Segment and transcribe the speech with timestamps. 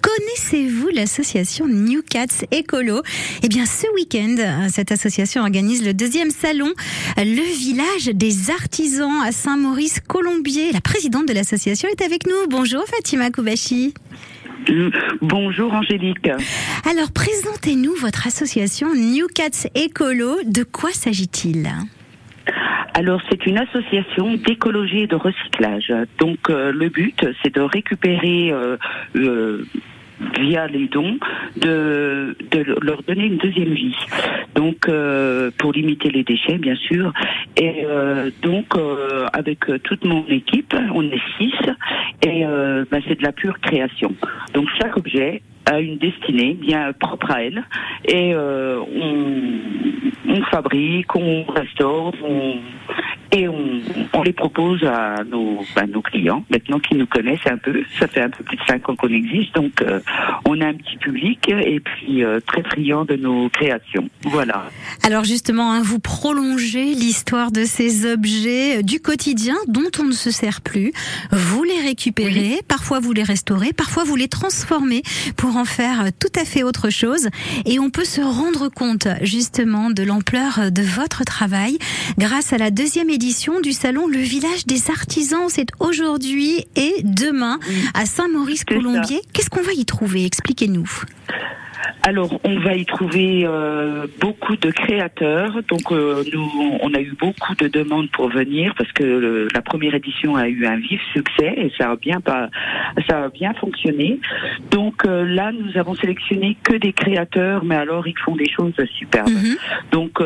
[0.00, 3.02] Connaissez-vous l'association New Cats Écolo?
[3.42, 6.72] Eh bien, ce week-end, cette association organise le deuxième salon,
[7.18, 10.72] le village des artisans à Saint-Maurice-Colombier.
[10.72, 12.48] La présidente de l'association est avec nous.
[12.48, 13.92] Bonjour Fatima Koubachi.
[15.20, 16.30] Bonjour Angélique.
[16.88, 20.36] Alors, présentez-nous votre association New Cats Écolo.
[20.46, 21.70] De quoi s'agit-il?
[22.94, 25.92] Alors c'est une association d'écologie et de recyclage.
[26.18, 28.76] Donc euh, le but c'est de récupérer euh,
[29.16, 29.64] euh,
[30.40, 31.16] via les dons,
[31.56, 32.36] de,
[32.82, 33.94] leur donner une deuxième vie.
[34.56, 34.90] Donc,
[35.58, 37.12] pour limiter les déchets, bien sûr.
[37.56, 37.86] Et
[38.42, 38.74] donc,
[39.32, 41.54] avec toute mon équipe, on est six,
[42.26, 42.44] et
[42.90, 44.12] bah, c'est de la pure création.
[44.54, 47.64] Donc, chaque objet a une destinée bien propre à elle,
[48.04, 48.88] et on,
[50.28, 52.56] on fabrique, on restaure, on
[54.18, 57.82] on, les propose à nos, à nos clients, maintenant qu'ils nous connaissent un peu.
[57.98, 60.00] Ça fait un peu plus de cinq ans qu'on existe, donc euh,
[60.44, 64.08] on a un petit public et puis euh, très friand de nos créations.
[64.24, 64.64] Voilà.
[65.04, 70.30] Alors justement, hein, vous prolongez l'histoire de ces objets du quotidien dont on ne se
[70.30, 70.92] sert plus.
[71.32, 75.02] Vous les récupérez, parfois vous les restaurez, parfois vous les transformez
[75.36, 77.28] pour en faire tout à fait autre chose.
[77.66, 81.78] Et on peut se rendre compte justement de l'ampleur de votre travail
[82.18, 85.48] grâce à la deuxième édition du salon Le Village des Artisans.
[85.48, 87.58] C'est aujourd'hui et demain
[87.94, 89.20] à Saint-Maurice-Colombier.
[89.32, 90.24] Qu'est-ce qu'on va y trouver?
[90.24, 90.88] Expliquez-nous.
[92.02, 95.60] Alors, on va y trouver euh, beaucoup de créateurs.
[95.68, 99.94] Donc, euh, nous, on a eu beaucoup de demandes pour venir parce que la première
[99.94, 102.48] édition a eu un vif succès et ça a bien pas,
[103.08, 104.20] ça a bien fonctionné.
[104.70, 108.74] Donc euh, là, nous avons sélectionné que des créateurs, mais alors ils font des choses
[108.98, 109.28] superbes.
[109.28, 109.56] Mhm.
[109.92, 110.22] Donc,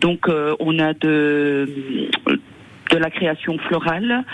[0.00, 0.26] donc,
[0.60, 1.68] on a de
[2.90, 4.24] de la création florale,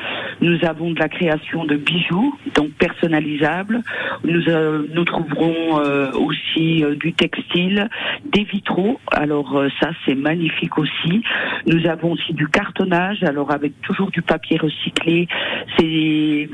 [0.41, 3.81] nous avons de la création de bijoux, donc personnalisables.
[4.25, 7.89] Nous, euh, nous trouverons euh, aussi euh, du textile,
[8.25, 9.01] des vitraux.
[9.13, 11.23] Alors ça, c'est magnifique aussi.
[11.67, 15.29] Nous avons aussi du cartonnage, alors avec toujours du papier recyclé.
[15.79, 16.49] C'est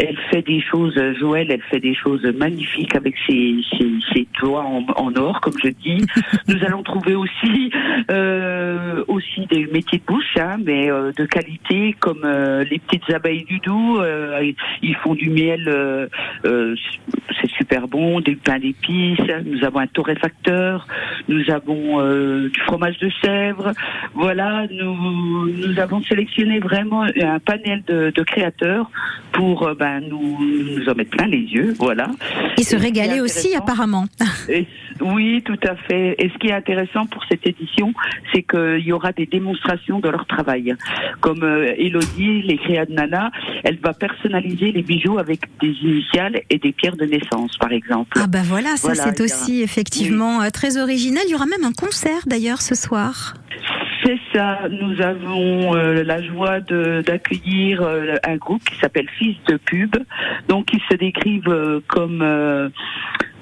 [0.00, 5.14] elle fait des choses, Joël, elle fait des choses magnifiques avec ses, ses, doigts en,
[5.16, 6.06] or, comme je dis.
[6.48, 7.70] Nous allons trouver aussi
[8.10, 13.10] euh, aussi des métiers de bouche, hein, mais euh, de qualité, comme euh, les petites
[13.10, 14.00] abeilles du Doubs.
[14.00, 14.52] Euh,
[14.82, 16.08] ils font du miel,
[16.42, 19.18] c'est super bon, des pains d'épices.
[19.44, 20.86] Nous avons un torréfacteur.
[21.28, 22.00] Nous avons
[22.48, 23.72] du fromage de chèvre.
[24.14, 28.90] Voilà, nous nous avons sélectionné vraiment un panel de, de créateurs
[29.32, 32.10] pour ben, nous, nous en mettre plein les yeux, voilà.
[32.56, 34.06] Et se régaler aussi apparemment.
[35.00, 36.14] oui, tout à fait.
[36.18, 37.92] Et ce qui est intéressant pour cette édition,
[38.32, 40.74] c'est qu'il y aura des démonstrations de leur travail.
[41.20, 43.30] Comme euh, Elodie, les créas de Nana,
[43.64, 48.18] elle va personnaliser les bijoux avec des initiales et des pierres de naissance, par exemple.
[48.20, 51.22] Ah ben voilà, ça c'est aussi effectivement euh, très original.
[51.26, 53.34] Il y aura même un concert d'ailleurs ce soir.
[54.10, 54.62] C'est ça.
[54.68, 59.94] Nous avons euh, la joie d'accueillir euh, un groupe qui s'appelle Fils de Pub.
[60.48, 62.20] Donc, ils se décrivent euh, comme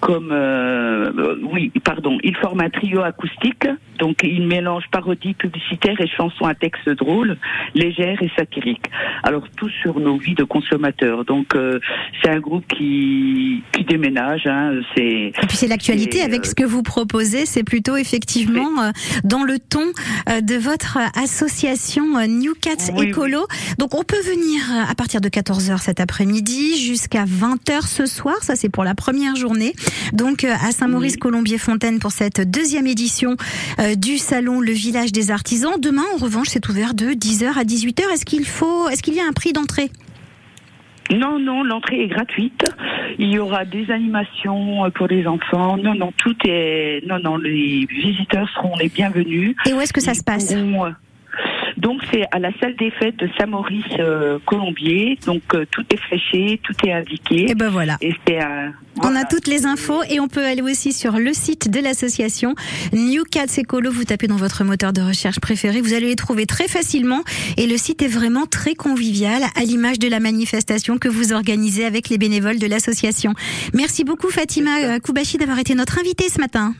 [0.00, 3.66] comme euh, oui, pardon, il forme un trio acoustique,
[3.98, 7.36] donc il mélange parodie publicitaire et chansons à texte drôle,
[7.74, 8.84] légère et satirique.
[9.22, 11.24] Alors tout sur nos vies de consommateurs.
[11.24, 11.80] Donc euh,
[12.22, 14.46] c'est un groupe qui qui déménage.
[14.46, 18.90] Hein, c'est et puis c'est l'actualité avec ce que vous proposez, c'est plutôt effectivement euh,
[19.24, 19.86] dans le ton
[20.28, 23.46] de votre association New Cats Écolo.
[23.78, 28.36] Donc on peut venir à partir de 14h cet après-midi jusqu'à 20h ce soir.
[28.42, 29.72] Ça c'est pour la première journée.
[30.12, 33.36] Donc euh, à Saint-Maurice-Colombier-Fontaine pour cette deuxième édition
[33.78, 35.74] euh, du salon Le Village des Artisans.
[35.80, 38.02] Demain, en revanche, c'est ouvert de 10h à 18h.
[38.12, 39.90] Est-ce qu'il faut, est-ce qu'il y a un prix d'entrée?
[41.10, 42.62] Non, non, l'entrée est gratuite.
[43.18, 45.76] Il y aura des animations euh, pour les enfants.
[45.76, 47.02] Non, non, tout est.
[47.06, 49.54] Non, non, les visiteurs seront les bienvenus.
[49.66, 50.54] Et où est-ce que ça se passe?
[51.78, 55.18] Donc c'est à la salle des fêtes de Saint-Maurice-Colombier.
[55.20, 57.50] Euh, Donc euh, tout est fléché, tout est indiqué.
[57.50, 57.96] Et ben voilà.
[58.00, 58.14] Et
[59.02, 62.54] On a toutes les infos et on peut aller aussi sur le site de l'association
[62.92, 63.90] New Cats Ecolo.
[63.92, 67.22] Vous tapez dans votre moteur de recherche préféré, vous allez les trouver très facilement.
[67.56, 71.84] Et le site est vraiment très convivial, à l'image de la manifestation que vous organisez
[71.84, 73.34] avec les bénévoles de l'association.
[73.72, 76.74] Merci beaucoup Fatima Koubachi d'avoir été notre invitée ce matin.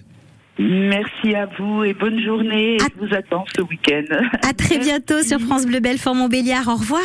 [0.58, 2.78] Merci à vous et bonne journée.
[2.81, 4.05] Je vous attends ce week-end.
[4.43, 6.66] À très bientôt sur France Bleu Belfort Montbéliard.
[6.66, 7.05] Au revoir.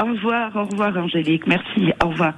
[0.00, 1.46] Au revoir, au revoir Angélique.
[1.46, 1.92] Merci.
[2.02, 2.34] Au revoir.